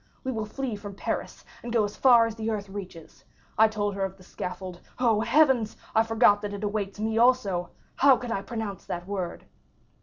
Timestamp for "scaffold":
4.23-4.81